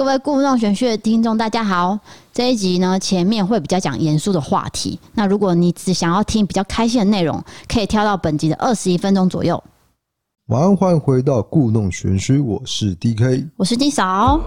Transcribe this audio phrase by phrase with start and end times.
[0.00, 1.98] 各位故弄玄虚的听众，大家好。
[2.32, 4.98] 这一集呢，前面会比较讲严肃的话题。
[5.12, 9.62] 那如果你只想要听比较开心的内容，可以跳到本集的二十一分钟左右。
[10.46, 14.40] 晚安，欢迎回到故弄玄虚，我是 DK，我是金嫂。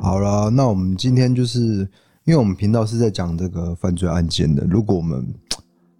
[0.00, 1.88] 好了，那我们今天就是，
[2.24, 5.26] 因为我们频道是在讲这个犯罪案件的，如果我们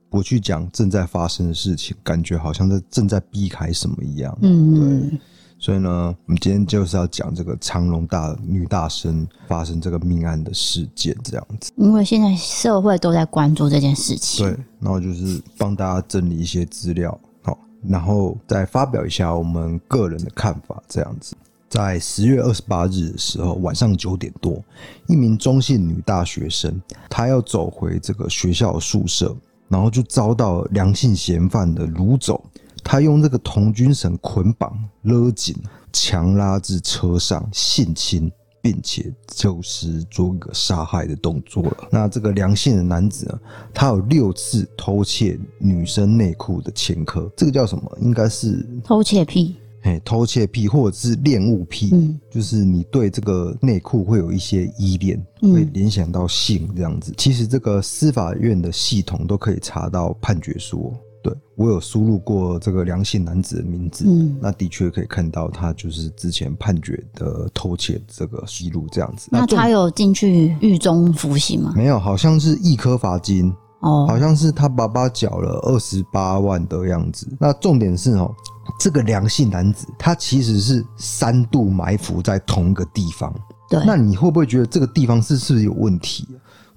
[0.09, 4.37] 不去讲正在发生的事情，感觉好像在正在避开什么一样。
[4.41, 5.21] 嗯，对。
[5.59, 11.73] 所以呢，我们今天就是要讲这个长隆大女大生发生这个命案的事件，这样子。
[11.77, 14.47] 因为现在社会都在关注这件事情。
[14.47, 21.35] 对，然后就是帮大家整理一些资料，好，然后再发表一下我们个人的看法，这样子。
[21.75, 24.63] 在十月二十八日的时候，晚上九点多，
[25.09, 32.45] 一名中性女大学生，她要走回这个学校宿舍，然后就遭到梁姓嫌犯的掳走。
[32.85, 35.57] 她用这个童军绳捆绑、勒紧、
[35.93, 38.31] 强拉至车上性侵，
[38.63, 41.89] 并且就是做一个杀害的动作了。
[41.91, 43.41] 那这个梁姓的男子呢，
[43.73, 47.99] 他有六次偷窃女生内裤的前科，这个叫什么？
[48.01, 49.57] 应该是偷窃癖。
[49.85, 57.13] 哎，偷窃癖或者是恋物癖，嗯，就是你对这个内裤会有一些依恋，会联想到性这样子。
[57.19, 60.93] 其实这个司法院的系统都可以查到判决书。
[61.23, 69.29] 对，我有输入过这个良性男子的名字，嗯，那的确可以看到他就是之前判决的偷窃这个记录这样子。
[69.31, 71.75] 那他有进去狱中服刑吗？
[71.77, 77.27] 没有，好像是一颗罚金哦，好像是他爸爸缴了二十八万的样子。
[77.39, 78.35] 那重点是哦。
[78.79, 83.35] 这个良性男子，他其实是三度埋伏在同一个地方。
[83.71, 86.29] 对，那你会不会觉得这个地方是是不是有问题？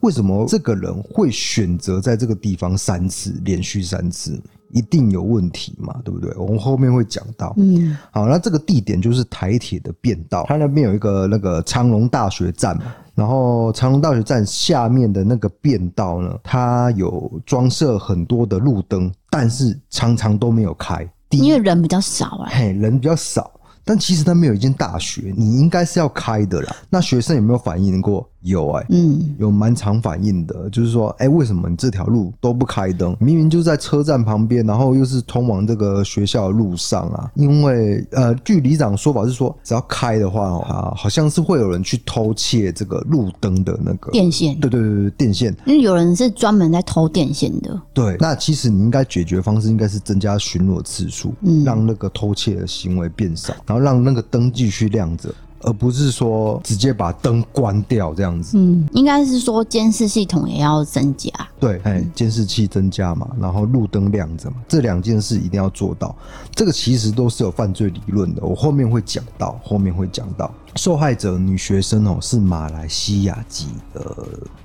[0.02, 4.39] 为什么这个人会选择在这个地方三次，连续三次，
[4.71, 5.94] 一定有问题嘛？
[6.05, 6.31] 对不对？
[6.38, 7.52] 我们后面会讲到。
[7.57, 12.83] 嗯，好，那这个地点就是台铁的便道，它那边有一个那个长隆大学站嘛，
[13.16, 21.09] 然后长隆大学站下面的那个便道呢，它有装设很多的路灯，但是常常都没有开。
[21.31, 23.51] 因为人比较少啊，嘿，人比较少，
[23.83, 26.75] 但其实他没有一间大学，你应该是要开的啦。
[26.89, 28.29] 那学生有没有反映过？
[28.47, 33.16] 有哎、欸，嗯，有蛮常反映的，就是说，哎、欸，为什么你这条路都不开灯？
[33.19, 37.30] 明明就在车站旁边，然后又是通往这个学校的路上啊。
[37.36, 44.57] 因为呃，据里长说法是说，只要开的话，啊，好像是会有人去偷窃这个路灯的那个电线。
[44.59, 45.56] 对对对对，电线。
[45.66, 47.81] 因为有人是专门在偷电线的。
[47.94, 55.34] 对，那其实你应该解决方式应该是增加巡逻次数，嗯，让那个偷窃的行为变少，然后让那个灯继续亮着。
[55.62, 66.16] 而不是说直接把灯关掉这样子，嗯，应该是说监视系统也要增加，对，哎，监视器增加嘛，然后路灯亮着嘛，这两件事一定要做到。
[66.53, 70.51] 这个其实都是有犯罪理论的，我后面会讲到，后面会讲到。
[70.77, 74.15] 受害者女学生哦，是马来西亚籍的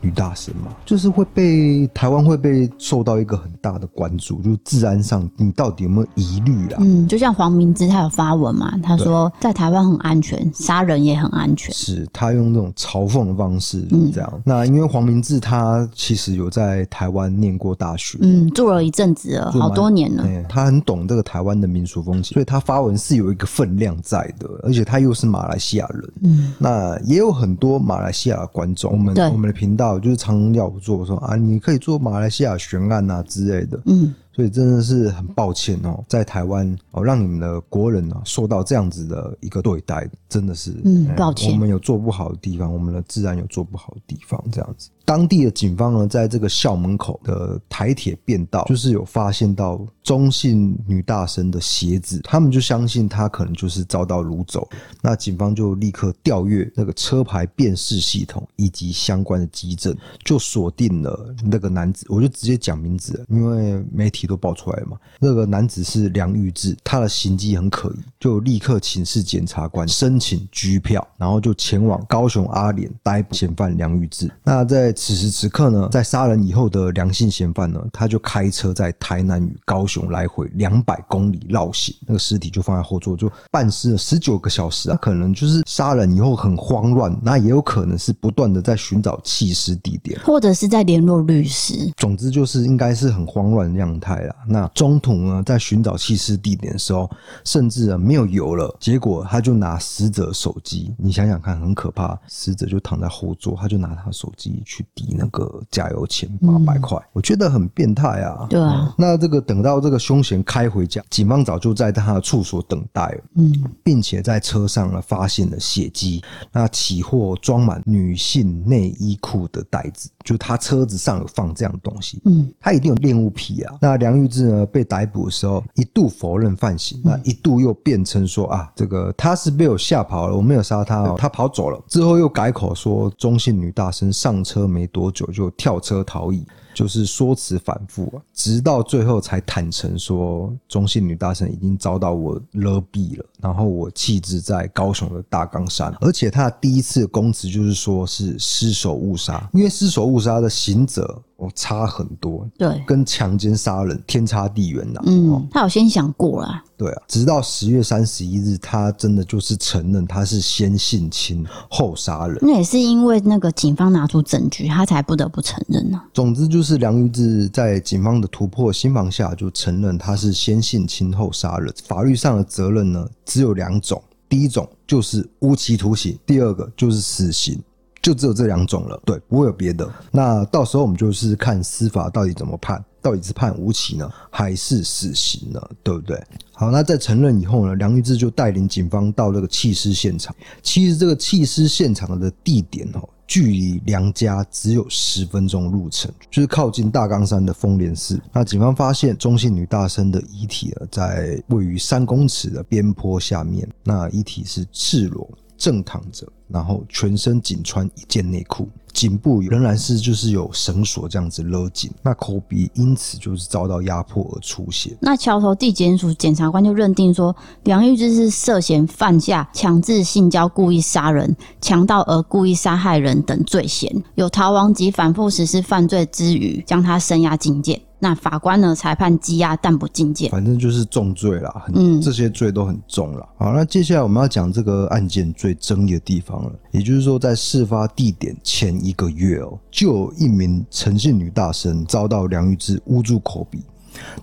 [0.00, 6.78] 女大生嘛，就是会被台湾会被受到一个很大的关注，就是治安上你到底有没有疑虑啊？
[6.80, 11.74] 嗯，就像黄明志他有发文嘛，他说在台湾很安全，杀人也很安全。
[11.74, 14.30] 是他用这种嘲讽的方式这样。
[14.34, 20.26] 嗯、那因为黄明志他其实有在台湾念过大学，嗯，住了一阵子了，好多年了。
[20.48, 26.01] 他很懂这个台湾的民俗风情，所以他发文是有一个分量在的，而且他又是马来西亚人。
[26.22, 33.80] 嗯，那也有很多马来西亚的观众，我们我们的频道就是常常要我做说啊，你可以做马来西亚悬案啊之类的。
[33.86, 44.88] 嗯，所以真的是很抱歉哦，在台湾哦，让你们的国人啊受到这样子的一个对待，真的是嗯，抱歉，我们有做不好的地方，我们的自然有做不好的地方，这样子。
[45.12, 54.66] 当地的警方呢，在这个校门口的台铁便道，就是有发现到中性女大生的鞋子，他们就相信她可能就是遭到掳走。
[55.02, 62.06] 那警方就立刻调阅那个车牌辨识系统以及相关的机证，就锁定了那个男子。
[62.08, 64.96] 我就直接讲名字，因为媒体都爆出来了嘛。
[65.20, 74.32] 那个男子是梁玉志，他的行迹很可疑，就立刻请示检察官申请拘票，然后就前往高雄阿联逮捕嫌犯梁玉志。
[74.42, 84.96] 那在此时此刻呢，在杀人以后的良性嫌犯呢，他就开车在台南与高雄雄来回两百公里绕行，那个尸体就放在后座，就半尸了十九个小时啊。
[85.02, 91.92] 可能就是杀人以后很慌乱，那也有可能是不断的在寻找弃尸地点，或者是在联络律师。
[91.98, 94.34] 总之就是应该是很慌乱的样态啦。
[94.46, 97.10] 那中途呢，在寻找弃尸地点的时候，
[97.44, 102.18] 甚至啊没有油了，结果他就拿死者手机，你想想看，很可怕。
[102.26, 108.46] 死者就躺在后座，他就拿他手机去抵那个加油钱八百块，我觉得很变态啊。
[108.48, 113.52] 对啊，那这个等到这个凶嫌开回家，警方早就在他的处所等待了，嗯，
[113.82, 123.74] 并且在车上呢发现了血迹，那起获装满女性内衣裤的袋子，就他车子上有放这样的东西，嗯，他一定有恋物癖啊。
[123.80, 136.44] 那梁玉志呢被逮捕的时候，一度否认犯行，那一度又辩称说啊，这个他是被我吓跑了，我没有杀他哦，他跑走了，之后又改口说中性女大生上车没多久就跳车逃逸。
[136.74, 155.02] 就是说辞反复啊，直到最后才坦诚说，中信女大神已经遭到我勒毙了，然后我弃置在高雄的大冈山，而且他第一次供词就是说是失手误杀，因为失手误杀的行者哦差很多，对，跟强奸杀人天差地远呐。
[155.04, 156.62] 嗯，他有先想过了。
[156.76, 162.38] 对啊，直到十月三十一日，他真的就是承认他是先性侵后杀人。
[162.40, 166.06] 那也是因为那个警方拿出证据，他才不得不承认呢、啊。
[166.14, 171.72] 总之就是梁玉志在警方的突破心防下，就承认他是先性侵后杀人。
[171.84, 177.60] 法律上的责任呢，只有两种，第一种就是无期徒刑，第二个就是死刑，
[178.02, 179.00] 就只有这两种了。
[179.06, 179.88] 对，不会有别的。
[180.10, 182.84] 那到时候我们就是看司法到底怎么判。
[183.00, 185.60] 到底是判无期呢，还是死刑呢？
[185.82, 186.16] 对不对？
[186.52, 190.32] 好，那在承认以后呢，梁玉志就带领警方到那个弃尸现场。
[190.62, 198.22] 其实这个弃尸现场的地点哦，距离梁家只有十分钟路程，就是靠近大冈山的丰莲寺。
[198.32, 205.28] 那警方发现中性女大生的遗体啊，在位于三公尺的边坡下面，那遗体是赤裸
[205.62, 208.68] 正躺着，然后全身仅穿一件内裤。
[208.92, 214.96] 颈部仍然是就是有绳索这样子勒紧，那口鼻因此就是遭到压迫而出血。
[215.00, 217.34] 那桥头地检署检察官就认定说，
[217.64, 227.80] 梁玉芝是涉嫌犯下强制性交、故意杀人、强盗而故意杀害人等罪嫌，有逃亡及反复实施犯罪之余，将他声押禁见。
[227.98, 228.74] 那法官呢？
[228.74, 230.28] 裁判羁押，但不禁见。
[230.28, 233.24] 反正就是重罪啦，很、嗯、这些罪都很重了。
[233.38, 243.62] 好，那接下来我们要讲这个案件最争议的地方了，也就是说，在事发地点前一个月哦，就有一名诚信女大生遭到梁玉芝捂住口鼻。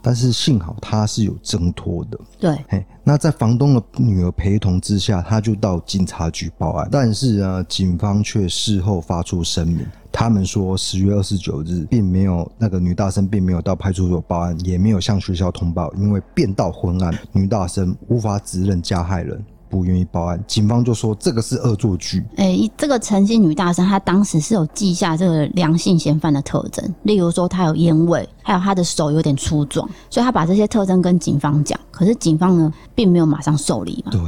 [0.01, 6.89] 但是幸好她是有挣脱的，对，嘿，那在房东的女儿陪同之下，她就到警察局报案。
[6.91, 19.39] 但是啊，警方却事后发出声明，他们说十月二十九日并没有那个女大生并没有到派出所报案，也没有向学校通报，因为变道昏暗，女大生无法指认加害人。
[19.69, 22.25] 不愿意报案，警方就说这个是恶作剧。
[22.37, 31.79] 哎、欸，这个陈姓女大生，她当时是有记下这个良性嫌犯的特征，例如说她有烟味，还有她的手有点粗壮，所以她把这些特征跟警方讲。
[31.91, 34.11] 可是警方呢，并没有马上受理嘛。
[34.11, 34.21] 对。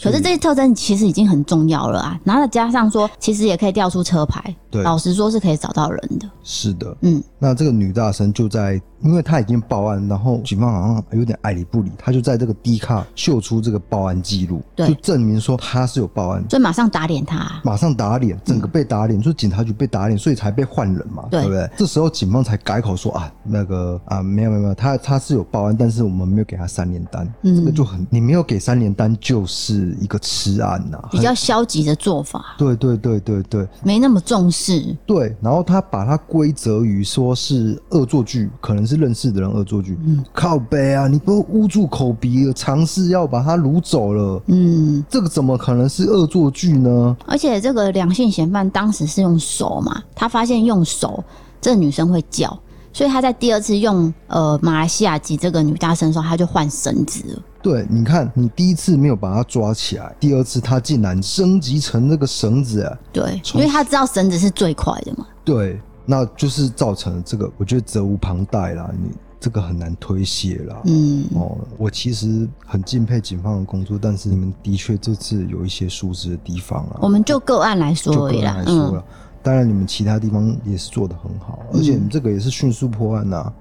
[0.00, 4.54] 可是这些特征其实已经很重要了啊，然后再加上说，其实也可以调出车牌。
[4.70, 6.28] 对，老实说是可以找到人的。
[6.42, 21.70] 是的，嗯，那这个女大生就在，因为她已经报案，然后警方好像有点爱理不理，她就在这个 D 卡秀出这个报案记录，对，就证明说她是有报案，所以马上打脸她，马上打脸，整个被打脸，就、嗯、警察局被打脸，所以才被换人嘛，对，对不对？
[21.76, 34.57] 这时候警方才改口说啊，那个啊，没有没有没有，他他是有报案，但是我们没有给他三连单，嗯，这个就很，你没有给三连单就是一个吃案呐、啊，比较消极的做法，对对对对对，没那么重视，
[35.06, 35.34] 对。
[35.40, 39.98] 然后他把它归责于说是恶作剧，可能是认识的人恶作剧。
[40.04, 44.42] 嗯，靠背啊，你不捂住口鼻，尝试要把它掳走了。
[44.46, 47.16] 嗯，这个怎么可能是恶作剧呢？
[47.26, 51.22] 而且这个两性嫌犯当时是用手嘛，他发现用手
[51.60, 52.58] 这個女生会叫，
[52.92, 57.42] 所以他在第二次用呃马来西亚籍这个女大生的时候，他就换绳子了。
[57.60, 62.98] 对，你看，你第一次没有把他抓起来，第二次他竟然升级成那个绳子啊！
[63.12, 65.26] 对，因为他知道绳子是最快的嘛。
[65.44, 69.10] 对，那就是造成了这个，我觉得责无旁贷啦，你
[69.40, 70.80] 这个很难推卸啦。
[70.84, 76.98] 嗯，哦，我其实很敬佩警方的工作，但是你们的确这次有一些疏失的地方啊。
[77.00, 83.52] 我们就个案来说而已啦，就个案来说了，嗯，当然你们其他地方也是做的很好，而且你们这个也是迅速破案呐。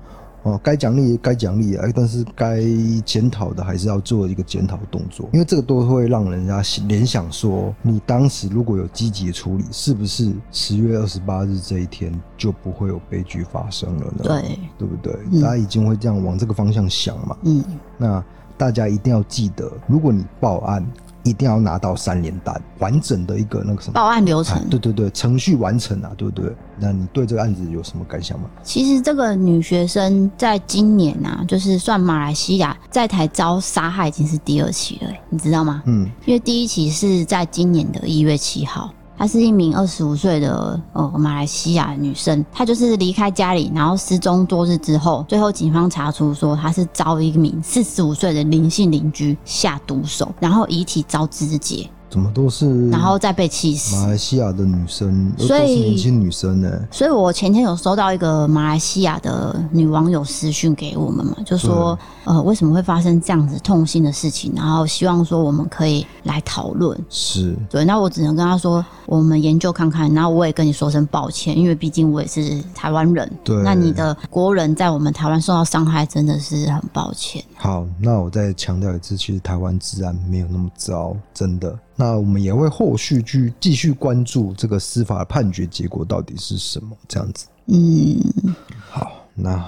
[0.48, 2.62] 哦，该奖励该奖励啊，但是该
[3.06, 14.24] 检讨的还是要做一个检讨动作，因为这个都会让人家联想说，你当时如果有积极的处理，是不是十月二十八日这一天就不会有悲剧发生了呢？
[14.24, 15.13] 对，对不对？
[15.32, 17.38] 嗯、大家已经会这样往这个方向想嘛。
[17.44, 17.63] 嗯，
[17.98, 18.24] 那
[18.58, 20.86] 大家一定要记得，如果你报案。
[21.27, 24.67] 一定要拿到三联单，完整的一个那个什么报案流程。
[24.69, 26.55] 对对对，程序完成啊，对不对？
[26.79, 28.50] 那你对这个案子有什么感想吗？
[28.63, 35.84] 其实这个女学生在今年啊，就是算马来西亚在台遭杀害已经是第二起了，你知道吗？
[35.86, 38.93] 嗯，因为第一起是在今年的一月七号。
[39.17, 51.89] 她是一名二十五岁的呃马来西亚女生，她就是离开家里，然后失踪多日之后，最后警方查出说她是遭一名四十五岁的林姓邻居下毒手，然后遗体遭肢解。
[52.10, 53.96] 怎么都是，然后再被气死。
[53.96, 56.88] 马来西亚的女生，所以年轻女生呢？
[56.90, 66.98] 所以我前天有收到一个马来西亚的女网友私讯给我们嘛，就说呃为什么会发生这样子痛心的事情，然后希望说我们可以来讨论。
[67.10, 73.30] 是对，那我只能跟她说，我们研究看看，然后我也跟你说声抱歉，因为毕竟我也是台湾人。
[73.44, 77.44] 对，那你的国人在我们台湾受到伤害，真的是很抱歉。
[77.56, 81.78] 好，那我再强调一次，其实台湾治安没有那么糟，真的。
[82.00, 87.48] 那我们也会后续去继续关注这个司法判决结果到底是什么，这样子。
[87.66, 88.56] 嗯，
[88.88, 89.68] 好，那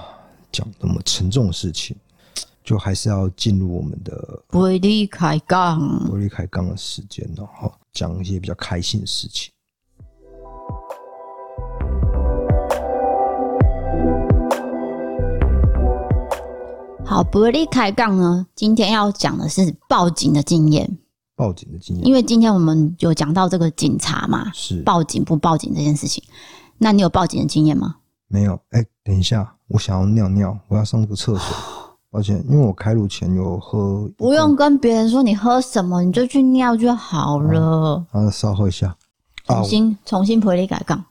[0.52, 1.96] 讲那么沉重的事情，
[2.62, 9.50] 就还是要进入我们的不离开杠，不离开杠的时间了哈，讲一些比较开心的事情。
[17.04, 20.98] 好，不离开杠呢，今天要讲的是报警的经验。
[21.40, 26.22] 报警的经验，因为今天我们有讲到这个警察嘛，是报警不报警这件事情。
[26.76, 27.96] 那你有报警的经验吗？
[28.28, 28.52] 没有。
[28.72, 31.56] 哎、欸，等一下，我想要尿尿，我要上个厕所。
[32.10, 34.06] 抱歉，因为我开路前有喝。
[34.18, 38.04] 不用跟别人说你喝什么，你就去尿就好了。
[38.10, 38.94] 啊，稍后一下，
[39.46, 41.02] 重新、啊、重新赔礼改杠。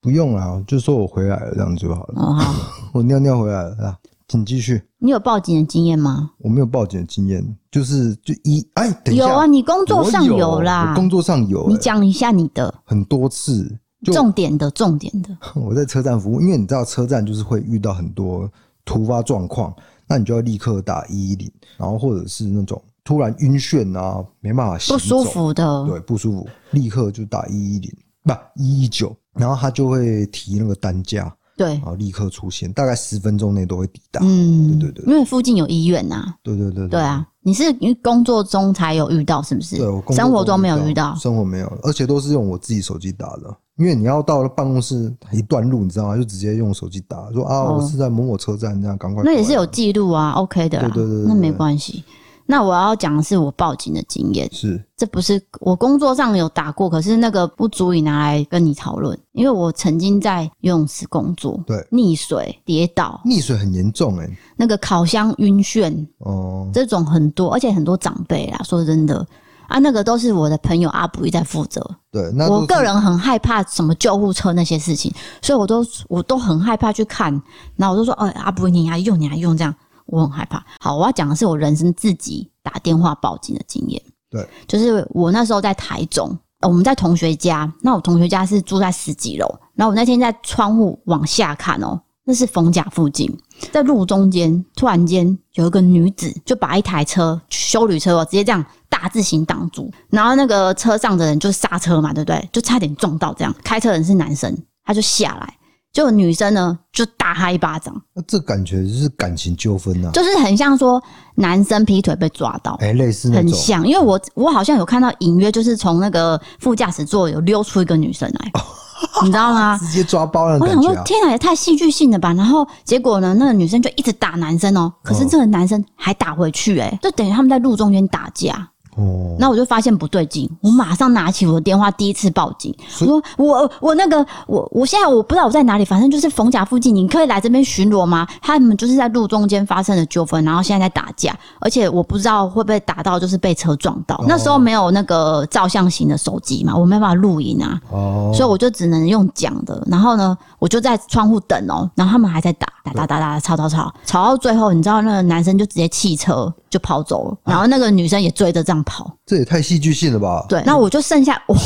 [0.00, 2.22] 不用了，就说我回来了，这样就好了。
[2.22, 2.54] 哦、好，
[2.94, 3.98] 我尿尿回来了啊。
[4.28, 4.82] 请继续。
[4.98, 6.30] 你有报警的经验吗？
[6.38, 15.36] 我没有报警的经验，就是就一哎，等一下，有啊，你工作上有啦，我工作上有，你讲一下你的很多次，重点的重点的。
[15.54, 18.50] 我在车站服务，因为你知道车站就是会遇到很多
[18.84, 19.74] 突发状况，
[20.08, 31.30] 那你就要立刻打一一零，然后或者是那种突然晕眩啊，没办法不舒服的，对，不舒服，立刻就打一一零，不一一九，然后他就会提那个担架。
[31.56, 34.20] 对，然后立刻出现，大概十分钟内都会抵达。
[34.22, 36.34] 嗯，对对对，因为附近有医院呐、啊。
[36.42, 39.76] 对对对对，对啊，你是因为工作中才有遇到，是不是？
[39.76, 46.16] 对，我生活中没有遇到，生活没有，而且都是用我自己手机打的，因为你要到了办公室一段路，你知道吗？
[46.16, 49.22] 就直接用手机打，说啊，我是在某某车站，这样赶快。
[49.24, 52.02] 那也是有记录啊，OK 的，对对对，那没关系。
[52.46, 54.82] 那我要讲的是我报警的经验，是。
[54.96, 66.06] 这不是我工作上有打过，可是那个不足以拿来跟你讨论，因为我曾经在游泳池工作，对，溺水跌倒，溺水很严重哎、欸，那个烤箱晕眩。
[66.18, 69.26] 哦，这种很多，而且很多长辈啦，说真的。
[69.66, 71.80] 啊，那个都是我的朋友阿布一在负责，
[72.12, 75.10] 对，那我个人很害怕什么救护车那些事情，
[75.40, 77.32] 所以我都我都很害怕去看，
[77.74, 79.56] 然后我就说，哎，阿布你还用你还用。
[79.56, 79.74] 这样。
[80.14, 80.64] 我很害怕。
[80.80, 84.00] 好，我要讲的是我人生自己打电话报警的经验。
[84.30, 87.70] 对，就是我那时候在台中，我们在同学家。
[87.82, 93.30] 那我同学家是住在十几楼，然后我那天在窗户往下看哦，那是逢甲附近，
[93.72, 102.48] 在路中间突然间有一个女子就把一台车修旅车哦，直接这样大字型挡住，然后那个车上的人就刹车嘛，对不对？
[102.52, 103.54] 就差点撞到这样。
[103.62, 105.54] 开车人是男生，他就下来。
[105.94, 107.94] 就女生呢，就打他一巴掌。
[108.12, 111.00] 那这感觉就是感情纠纷呐，就是很像说
[111.36, 113.86] 男生劈腿被抓到，哎、欸，类似那种，很像。
[113.86, 118.52] 因为我我好像有看到隐约，就是从那个副驾驶座有溜出一个女生来，
[119.22, 119.78] 你知道吗？
[119.80, 120.58] 直接抓包了、啊。
[120.60, 122.32] 我想说，天哪，也太戏剧性了吧！
[122.32, 128.68] 然后结果呢，那个女生就一直打男生哦、喔，可是这个男生还打回去、欸，哎，就等于他们在路中间打架。
[128.96, 132.74] 哦，那我就发现不对劲，我马上拿起我的电话，第一次报警。
[133.00, 138.26] 我说我我那个我我现在我不知道我在哪里，反正就是逢甲附近，你可以来这边巡逻吗？
[138.40, 144.22] 他们就是在路中间发生了纠纷，然后现在在打架，而且我不知道会不会打到就是被车撞到。
[144.28, 149.82] 那时候没有那个照相型的手机嘛，我没办法录影啊，哦，所以我就只能用讲的。
[149.90, 158.83] 然后呢，我就在窗户等哦，然后他们还在打打打打打吵吵吵吵到最后，你知道那个男生就直接弃车就跑走了，然后那个女生也追着这样。
[158.84, 160.44] 跑，这也太戏剧性了吧？
[160.48, 161.56] 对，那我就剩下我，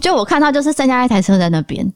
[0.00, 1.86] 就我看到就是剩下一台车在那边，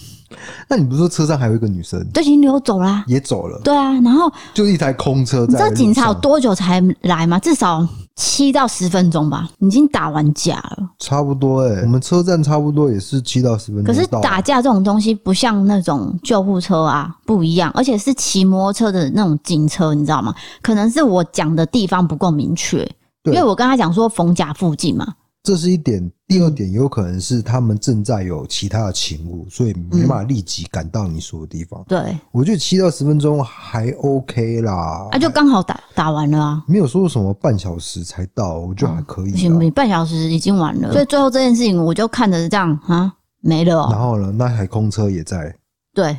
[0.68, 2.04] 那你不是说车上还有一个女生？
[2.12, 3.60] 都已经溜走啦，也走了。
[3.62, 5.46] 对啊，然后就一台空车。
[5.46, 7.38] 你知道警察有多久才来吗？
[7.38, 9.48] 至少七到十分钟吧。
[9.58, 10.88] 已经打完架了。
[10.98, 13.94] 差不多哎、欸，我们车站差不多也是七到十分钟。
[13.94, 20.34] 可是打架这种东西不像那种救护车啊，不一样，而且是骑摩托车的那种警车，你知道吗？
[20.62, 22.88] 可能是我讲的地方不够明确，
[23.24, 25.06] 因为我跟他讲说逢甲附近嘛。
[25.44, 31.84] 这是一点，第二点有可能是他们正在有其他的勤务，所以没办法立即赶到你说的地方。
[31.88, 39.32] 对，我觉得七到十分钟还 OK 啦，啊，就刚好打打完了啊，没有说什么半小时才到，我觉得还可以。
[39.32, 43.88] 不行，你半小时已经完了，所以最后这件事情我就看着这样啊没了。
[43.90, 45.52] 然后呢，那台空车也在。
[45.92, 46.16] 对，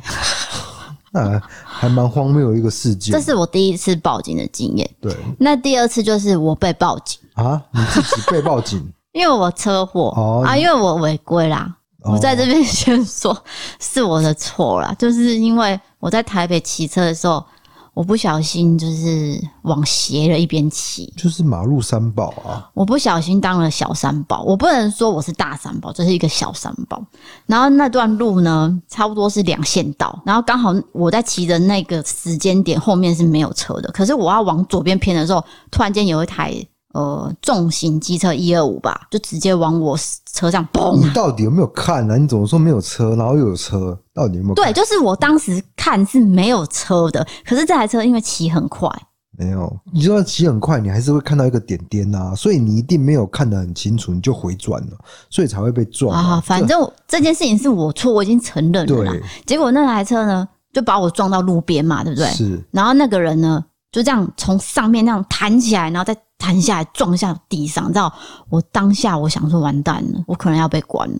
[1.12, 1.40] 那
[1.84, 3.12] 还蛮荒谬的一个事件。
[3.12, 4.90] 这是我第一次报警的经验。
[5.00, 8.82] 对，那第二次就是我被报警啊，你自己被报警。
[9.12, 13.36] 因为我车祸、哦、啊，因为我违规啦，哦、我在这边 先说
[13.78, 17.44] 是我的错啦，就是因为我在台北骑车的时候，
[17.94, 27.02] 我不小心就是往斜了一边骑，就是马路三宝啊，我不小心当了小三宝，我不能说我是大三宝，这是一个小三宝。
[27.46, 36.52] 然后那段路呢，差不多是两线道，然后刚好我在骑的那个时间点后面是没有车的，可是我要往左边偏的时候，突然间有一台。
[36.94, 39.98] 呃，重型机车一二五吧，就直接往我
[40.32, 40.96] 车上嘣！
[40.96, 42.16] 你到底有没有看呢、啊？
[42.16, 43.98] 你怎么说没有车，然后又有车？
[44.14, 44.64] 到底有没有看？
[44.64, 48.88] 对，就是我当时看是没有车的，可是这台车因为骑很快，
[49.36, 49.76] 没有。
[49.92, 54.96] 你就算骑很快，你还是会看到一个点点呐、啊，所以你一定没有看得很清楚，你就回转了，
[55.28, 56.40] 所以才会被撞啊。
[56.40, 59.10] 反正这件事情是我错，我已经承认了啦。
[59.10, 59.22] 对。
[59.44, 62.28] 结果那台车呢，就把我撞到路边嘛，对不对？
[62.28, 62.64] 是。
[62.70, 66.14] 然后那个人呢，就这样从上面那样弹起来，然后再。
[66.36, 68.12] 弹下来撞下地上，你知道
[68.50, 71.18] 我当下我想说完蛋了，我可能要被关了，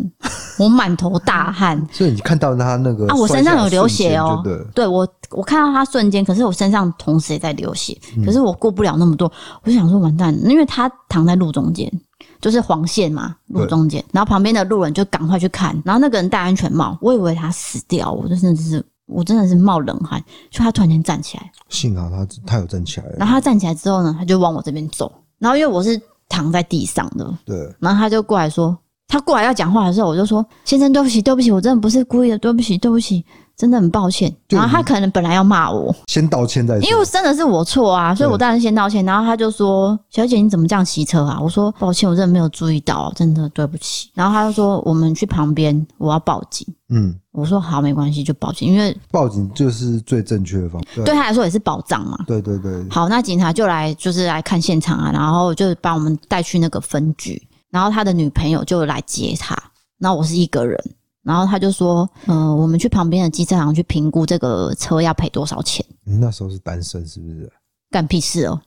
[0.58, 1.82] 我满头大汗。
[1.90, 4.66] 所以你看到他那个啊，我身上有流血哦、喔。
[4.74, 11.90] 对我，我看到他瞬间，可是我身上同时也在流血，可是我过不了那么多，我就想说完蛋了，因为他躺在路中间，
[12.38, 18.84] 就是黄线嘛，路中间，然后旁边的路人就赶快去看，然后那个人戴安全帽，我以为他死掉，我就真的是。
[19.06, 23.06] 我真的是冒冷汗，就他突然间站起来，幸好他他有站起来。
[23.18, 25.12] 然后他站起来之后呢，他就往我这边走。
[25.38, 27.56] 然后因为我是躺在地上的，对。
[27.78, 33.24] 然后他就过来说，他过来要讲话的时候，我就说：“先生，对不起，对不起，我真的不是故意的，对不起，对不起。”
[33.56, 39.04] 真的很抱歉，然后他可能本来要骂我，先道歉再说，因为真的是我错啊，所以我当然先道歉。
[39.04, 52.18] 然后他就说：“小姐，你怎么这样骑车啊？”我说：“抱歉，我真的没有注意到，真的对不起。”然后他就说：“我们去旁边，我要报警。”嗯，我说：“好，没关系，就报警，因为报警就是最正确的方法，对他来说也是保障嘛。
[52.26, 52.84] 对对对。
[52.90, 59.56] 好，那警察就来，就是来看现场啊，然后就把我们带去那个分局，然后他的女朋友就来接他，
[59.98, 60.76] 那我是一个人。
[61.24, 67.50] 然后他就说：“呃，我们去旁边的机车行去评估这个车要赔多少钱。”你那时候是单身是不是？
[67.90, 68.60] 干屁事哦！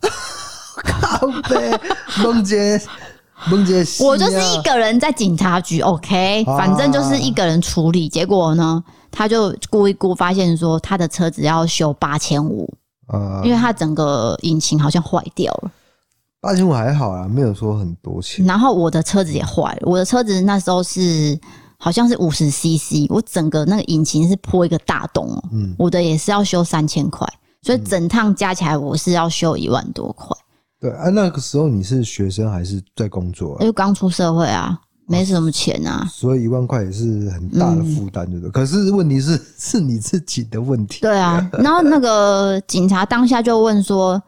[0.83, 1.79] 靠北，
[2.23, 2.81] 梦姐，
[3.51, 8.09] 梦姐，我就是一个人在警察局，OK，反正就是一个人处理。
[8.09, 12.67] 结果呢，他就估一估，发现说他的车子要修八千五，
[13.07, 15.71] 呃，因为他整个引擎好像坏掉了。
[16.41, 18.43] 八千五还好啊，没有说很多钱。
[18.45, 21.39] 然后我的车子也坏了，我的车子那时候是。
[21.77, 25.43] 好像是五十 CC，我整个那个引擎是破一个大洞哦。
[25.51, 27.27] 嗯，我的也是要修三千块，
[27.61, 30.35] 所以整趟加起来我是要修一万多块。
[30.79, 33.57] 对啊，那个时候你是学生还是在工作啊？
[33.61, 38.51] 因为刚出社会啊，没什么钱啊，所以一万块也是很大的负担，对不对？
[38.51, 41.01] 可是问题是，是你自己的问题。
[41.01, 44.21] 对啊，然后那个警察当下就问说。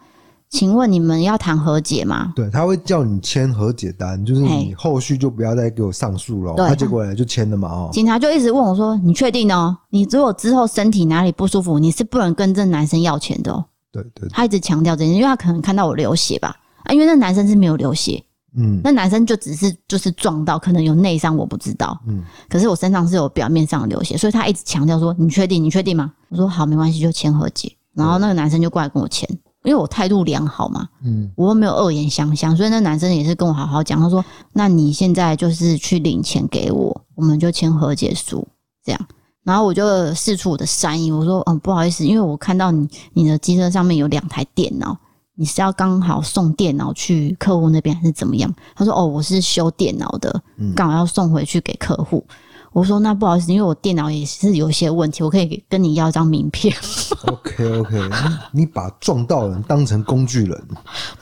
[0.50, 2.34] 请问你们要谈和解吗？
[2.36, 6.56] 对，他会叫你签和解单，就是你后续就不要再给我上诉了。
[6.58, 7.90] 他结果来就签了嘛，哦。
[7.94, 9.78] 警察就一直问我说：“你确定哦？
[9.90, 14.28] 你如果之后身体哪里不舒服，你是不能跟这男生要钱的哦。”对对。
[14.30, 16.56] 他一直强调这件事，因为他可能看到我流血吧？
[16.84, 18.24] 啊，因为那男生是没有流血，
[18.58, 22.24] 嗯，那男生就只是就是撞到，可能有内伤，我不知道，嗯。
[22.50, 25.64] 可是我身上是有表面上的流血，所以他一直强调说：“你确定？
[25.64, 29.30] 你确定吗？”我说：“好，没关系，就签和解。”然后那个男生就过来跟我签。
[29.70, 34.00] 因为我态度良好嘛，嗯，我又没有恶言相向，所以那男生也是跟我好好讲。
[34.02, 38.48] 他说：“那你现在就是去领钱给我，我们就签和解书，
[38.84, 39.00] 这样。”
[39.46, 44.98] 然后我就试出我的善意，我说：“嗯，不好意思，因为我看到你你的机车上面有两台电脑，
[45.36, 50.42] 你是要刚好送电脑去客户那边还是怎么样？”他说：“哦，我是修电脑的，
[50.76, 52.26] 刚好要送回去给客户。”
[52.72, 56.74] 我说那不好意思，因为我电脑也是有一些问题，我可以跟你要一张名片。
[57.26, 57.98] OK OK，
[58.52, 60.68] 你，你把撞到人当成工具人？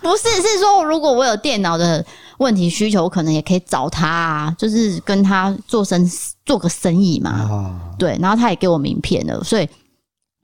[0.01, 2.05] 不是，是说如果我有电脑的
[2.37, 6.09] 问题需求，我可能也可以找他啊，就是跟他做生
[6.45, 7.31] 做个生意嘛。
[7.31, 9.67] 啊，对，然后他也给我名片了，所以。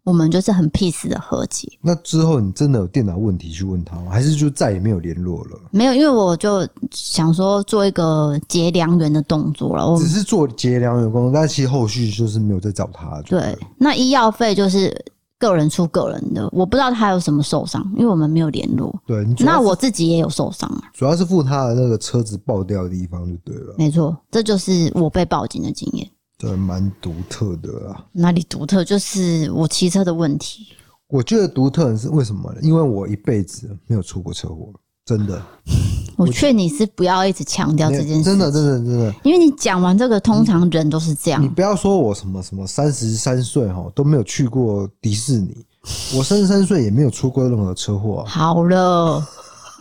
[0.03, 1.71] 我们就是很 peace 的和解。
[1.81, 4.11] 那之后你真的有电脑问题去问他吗？
[4.11, 5.59] 还是就再也没有联络了？
[5.71, 9.89] 没有，因为我就想说做一个结良缘的动作了。
[9.89, 13.21] 我只是做结良缘工作，但其实后续就是没有再找他。
[13.21, 14.93] 对，那医药费就是
[15.39, 18.93] 个人出个人的，我不知道他有什么受伤，因为我们没有联络。
[19.05, 20.83] 对，那我自己也有受伤啊。
[20.93, 23.75] 主要是付他的那个车子爆掉的地方就对了。
[23.77, 26.09] 没错，这就是我被报警的经验。
[26.43, 28.05] 对，蛮独特的啊。
[28.11, 28.83] 哪里独特？
[28.83, 30.67] 就是我骑车的问题。
[31.07, 32.59] 我觉得独特是为什么呢？
[32.61, 34.73] 因为我一辈子没有出过车祸，
[35.05, 35.41] 真的。
[36.17, 38.23] 我劝你是不要一直强调这件事。
[38.25, 39.15] 真的，真的，真的。
[39.23, 41.41] 因为你讲完这个，通常人都是这样。
[41.41, 45.65] 你，你不要说我什么什么三十三岁哈都没有去过迪士尼，
[46.17, 48.29] 我三十三岁也没有出过任何车祸啊。
[48.29, 49.25] 好了。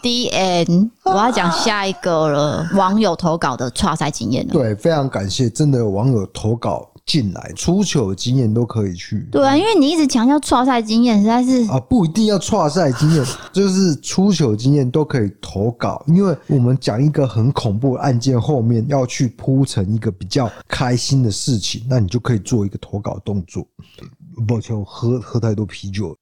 [0.03, 2.69] D N，我要讲下一个了。
[2.75, 4.53] 网友投稿的挫赛经验了。
[4.53, 9.29] 对，非常感谢，真的有网友投稿进来，出糗经验都可以去。
[9.31, 16.05] 对啊，因为你一直强调挫赛经验，实在是啊，不一定要挫赛经验，就是出糗经验都可以投稿。
[16.09, 23.65] 因为我们讲一个很恐怖的案件，后面要去铺成一个比较开心的事情，那你就可以做一个投稿动作。
[24.49, 26.17] 抱歉，我喝喝太多啤酒了。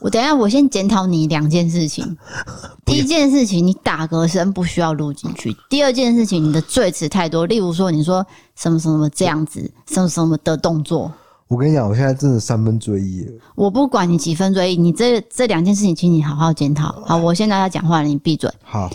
[0.00, 2.16] 我等一下，我先检讨你两件事情。
[2.84, 5.56] 第一件事情，你打嗝声不需要录进去。
[5.68, 11.12] 第二件事情，你的赘词太多，例如说你说什么什么这样子，什么什么的动作。
[11.48, 13.26] 我跟你讲，我现在真的三分追忆。
[13.54, 16.92] 我不管你几分追忆，你这这两件事情，请你好好检讨。
[17.04, 18.50] 好，我现在要讲话了，你闭嘴。
[18.62, 18.90] 好，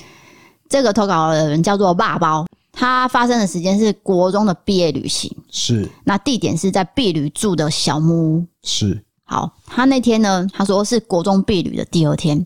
[0.69, 5.89] 这个投稿的人叫做爸包，他发生的时间是国中的毕业旅行，是。
[6.03, 9.01] 那地点是在毕旅住的小木屋，是。
[9.31, 12.45] 好，他那天呢，他说是国中毕旅的第二天，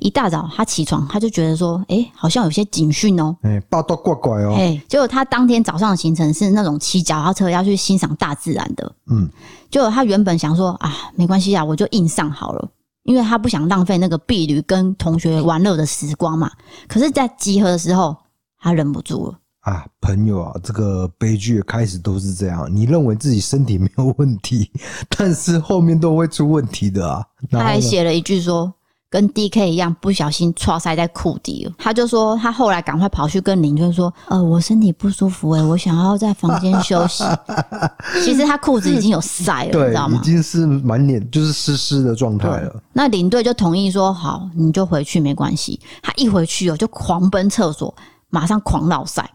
[0.00, 9.26] 一大早他起床，他就觉得说，哎、欸，好像有些警讯哦，哎，报道怪怪哦，哎，结果他当天早上的行程是那种骑脚踏车要去欣赏大自然的，嗯，
[9.70, 12.68] 结果他原本想说啊，没关系啊，我就硬上好了，
[13.04, 16.50] 因为他不想浪费那个毕旅跟同学玩乐的时光嘛。
[16.86, 18.14] 可是，在集合的时候，
[18.60, 19.38] 他忍不住了。
[19.66, 22.68] 啊，朋友啊，这个悲剧的开始都是这样。
[22.72, 24.70] 你认为自己身体没有问题，
[25.18, 27.24] 但是后面都会出问题的啊。
[27.50, 28.72] 他还写了一句说，
[29.10, 31.72] 跟 DK 一样，不小心戳塞在裤底了。
[31.78, 37.24] 他就说，他后来赶快跑去跟邻居说，呃，我身体不舒服、欸，诶我想要在房间休息。
[38.24, 40.16] 其实他裤子已经有塞了，你知道吗？
[40.16, 42.80] 已经是满脸就是湿湿的状态了。
[42.92, 45.80] 那领队就同意说，好，你就回去没关系。
[46.00, 47.92] 他一回去哦，就狂奔厕所，
[48.30, 49.28] 马上狂闹塞。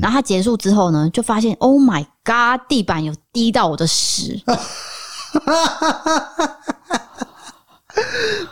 [0.00, 4.42] 然后他结束之后呢，就发现 Oh my God，地板有滴到我的屎，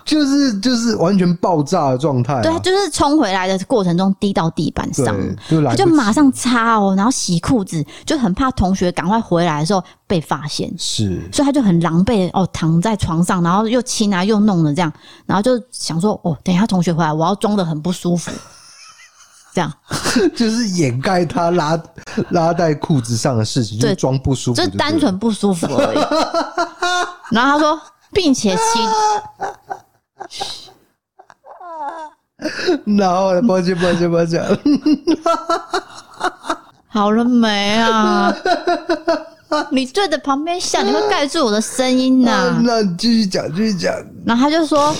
[0.04, 2.42] 就是就是完全爆炸的状态啊。
[2.42, 5.16] 对，就是冲回来的过程中滴到地板上，
[5.48, 14.92] 就他就马上擦哦，然后洗裤子，就很怕同学赶快回来的时候被发现，是，所以他就很狼狈哦，躺在床上，然后又亲啊又弄的这样，
[15.26, 18.30] 然后就想说哦，等一下同学回来，我要装的很不舒服。
[19.56, 19.72] 这样
[20.36, 21.82] 就是掩盖他拉
[22.28, 25.98] 拉在裤子上的事情，就装不舒服，就单纯不舒服而已。
[27.34, 27.80] 然后他说，
[28.12, 28.78] 并且其，
[32.98, 34.44] 然后抱歉抱歉抱歉，
[36.88, 38.30] 好了没啊？
[39.70, 42.60] 你对着旁边笑，你会盖住我的声音呐、啊。
[42.62, 43.94] 那你继续讲，继续讲。
[44.26, 44.94] 然后他就说。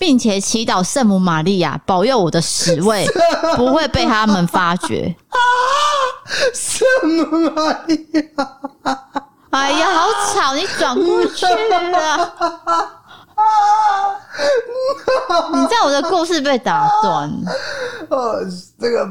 [0.00, 3.06] 并且祈祷圣母玛利亚保佑我的十位
[3.54, 5.14] 不会被他们发觉。
[6.54, 8.22] 圣母玛利亚，
[9.50, 10.54] 哎呀，好吵！
[10.54, 12.32] 你转过去了。
[15.52, 17.30] 你在我的故事被打断。
[18.08, 18.36] 哦，
[18.80, 19.06] 这个。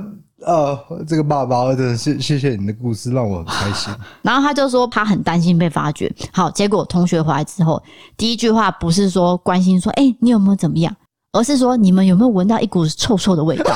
[0.46, 3.94] 呃，这个爸爸真的是谢谢你的故事，让我很开心。
[4.22, 6.10] 然后他就说他很担心被发觉。
[6.32, 7.82] 好，结果同学回来之后，
[8.16, 10.96] 第一句话不是说关心说，哎、欸，你有没有怎么样，
[11.34, 13.74] 而是说你们有没有闻到一股臭臭的味道？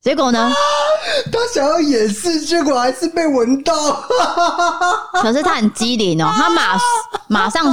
[0.00, 0.52] 结果呢？
[1.32, 3.72] 他想要掩饰，结果还是被闻到。
[5.20, 6.78] 可是他很机灵哦，他马
[7.26, 7.64] 马上。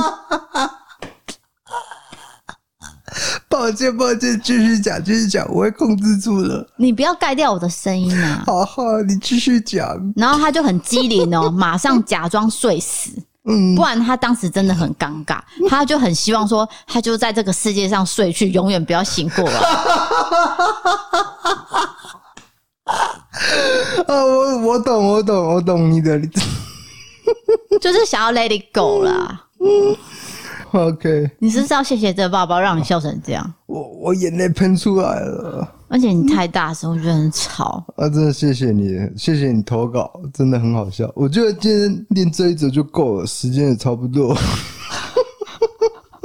[3.50, 6.66] 抱歉，抱歉，继续讲，继续讲，我会控制住了。
[6.78, 8.44] 你不要盖掉我的声音啊！
[8.48, 10.14] 好好，你继续讲。
[10.16, 13.12] 然后他就很机灵哦， 马上假装睡死。
[13.46, 15.38] 嗯，不然他当时真的很尴尬，
[15.70, 19.60] 他就很希望说，他就在这个世界上睡去，永远不要醒过来。
[24.08, 26.18] 啊，我我懂，我懂，我懂你的，
[27.82, 29.48] 就是想要 let it go 啦。
[30.74, 33.54] OK，你是不是要谢谢这个爸爸，让你笑成这样？
[33.68, 37.84] 我我眼泪喷出来了，而且你太大声，我觉得很吵。
[37.96, 41.12] 啊，真的谢谢你，谢谢你投稿，真的很好笑。
[41.16, 44.36] 我觉得今天练这一则就够了，时间也差不多。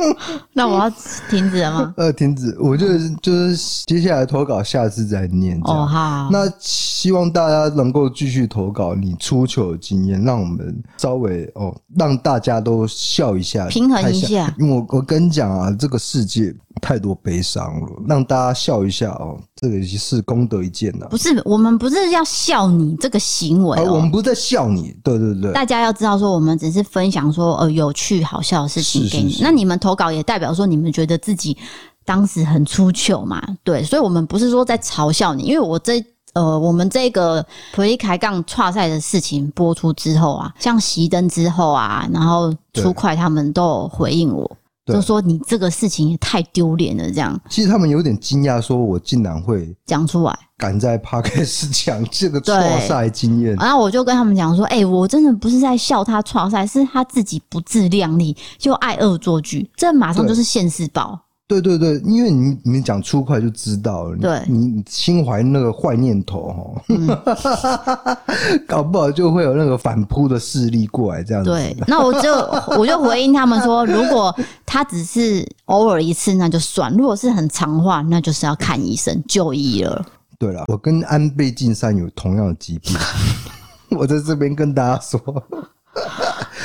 [0.53, 0.91] 那我要
[1.29, 1.95] 停止了吗？
[1.99, 2.57] 呃，停止。
[2.61, 5.59] 我觉得就是接下来投稿，下次再念。
[5.65, 6.29] 哦，好。
[6.31, 14.55] 那希望大家能够继续投稿你出糗的经验，让我们稍微哦，让大家都笑一下，平衡一下。
[14.59, 16.55] 因为我我跟你讲啊，这个世界。
[16.81, 21.07] 太多悲伤了，让大家笑一下哦，这个是功德一件呐。
[21.11, 24.95] 不是，我们不是要笑你这个行为，我们不是在笑你。
[25.03, 29.39] 对对对，大家要知道说，我们只是分享说呃有趣好笑的事情给你。
[29.41, 31.57] 那你们投稿也代表说你们觉得自己
[32.05, 33.43] 当时很出糗嘛？
[33.65, 37.45] 对，所以我们不是说在嘲笑你，因为我这呃我们这个
[37.75, 44.51] 普利开杠跨赛的事情播出之后啊，像熄灯之后啊，然后出快他们都有回应我。
[44.95, 47.39] 就说你这个事情也太丢脸了，这样。
[47.49, 53.55] 其实他们有点惊讶，说我竟然会讲出来，敢在 Podcast 讲这个挫赛经验。
[53.57, 61.19] 然后我就跟他们讲说：“哎、欸，我真的不是在笑他挫赛，是他自己不自量力，就爱恶作剧，这马上就是现世报。”
[61.49, 67.09] 对对对，因为你你讲出快就知道了，对，你心怀那个坏念头哈，嗯、
[68.69, 71.49] 搞不好就会有那个反扑的势力过来这样子。
[71.49, 72.35] 对，那我就
[72.79, 74.33] 我就回应他们说，如果
[74.67, 80.05] 他只是偶尔一次，那就算；如果是很长话，那就是要看医生就医了。
[80.39, 82.95] 对了，我跟安倍晋三有同样的疾病，
[83.99, 85.19] 我在这边跟大家说。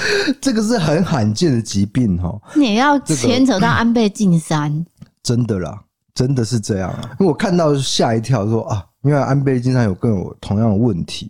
[0.41, 4.85] 这个是很罕见的疾病哈，你也要牵扯到安倍晋三、
[5.21, 5.81] 真的啦，
[6.13, 7.09] 真的是这样啊！
[7.19, 11.29] 因为我看到吓一跳说，说啊，因为安倍晋三有跟我同样的问题，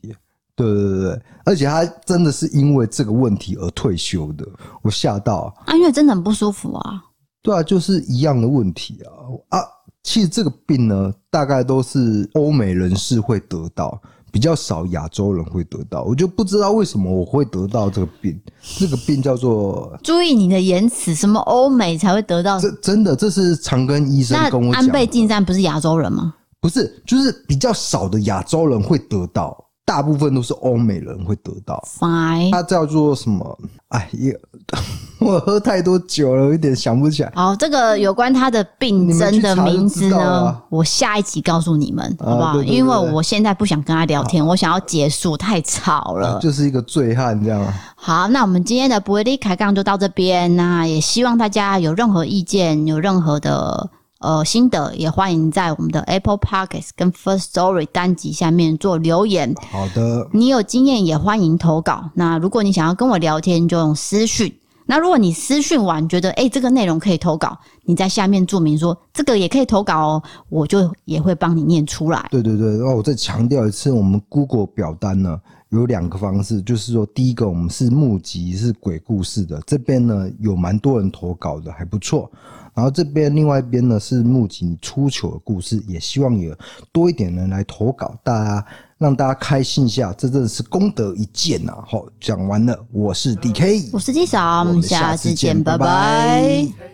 [0.55, 4.45] 对对对对，而且他真的是因为这个问题而退休的，
[4.81, 7.03] 我吓到啊，因为真的很不舒服啊，
[7.41, 9.57] 对啊，就是一样的问题啊。
[9.57, 9.63] 啊，
[10.03, 14.01] 其实这个病呢，大概都是欧美人士会得到。
[14.33, 18.41] 比较少亚洲人会得到，我就不知道为什么我会得到这个病。
[18.79, 19.95] 这个病叫做……
[20.01, 22.59] 注意你的言辞，什么欧美才会得到？
[22.59, 24.83] 这真的，这是常跟医生跟我讲。
[24.83, 26.33] 安倍晋三不是亚洲人吗？
[26.59, 29.55] 不是，就是比较少的亚洲人会得到。
[29.85, 33.57] 大部分都是欧美人会得到，Fine，它叫做什么？
[33.89, 34.33] 哎呀，
[35.19, 37.31] 我喝太多酒了，有点想不起来。
[37.35, 42.63] 好，这个有关他的病症的名字呢，我下一集告诉你们，好不好？
[42.63, 47.61] 因为我现在不想跟他聊天，我想要结束，太吵了，就是一个醉汉这样。
[47.95, 53.89] 好，那我们今天的不会离开杠就到这边，那也希望大家有任何意见，有任何的。
[54.23, 59.53] 呃，心得也欢迎在我们的 Apple Podcasts 跟 First Story 单集下面做留言。
[59.69, 62.09] 好的，你有经验也欢迎投稿。
[62.13, 64.57] 那如果你想要跟我聊天，就用私讯。
[64.85, 72.25] 那如果你私讯完觉得诶、欸、这个内容可以投稿，你在下面注明说这个也可以投稿哦，我就也会帮你念出来。
[72.31, 75.37] 对对对，然后我再强调一次，我们 Google 表单呢
[75.73, 82.31] 有两个方式，就是说第一个我们是募集是鬼故事的，这边呢有蛮多人投稿的，还不错。
[82.75, 86.55] 然后这边另外一边呢是募集你出糗的故事，也希望有
[86.91, 88.65] 多一点人来投稿，大家
[88.97, 91.73] 让大家开心一下，这真的是功德一件呐！
[91.87, 96.92] 好，讲完了，我是 DK，我是纪嫂，我们下次见，拜拜。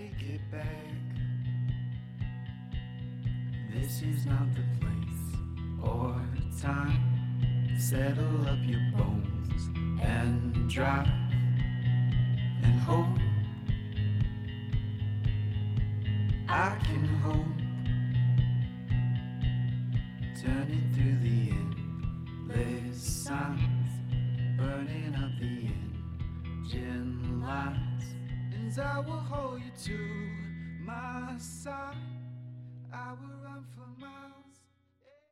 [7.90, 9.68] settle up your bones
[10.00, 11.08] and drive
[12.62, 13.18] and hope.
[16.48, 17.48] I can hope.
[20.40, 21.50] Turning through the
[22.52, 23.90] endless signs
[24.56, 25.72] burning up the
[26.46, 28.06] engine lights.
[28.54, 29.98] And I will hold you to
[30.86, 31.96] my side.
[32.94, 33.39] I will